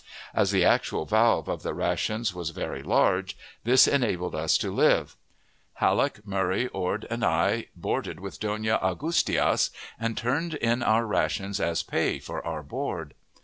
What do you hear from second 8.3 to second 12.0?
Dona Augustias, and turned in our rations as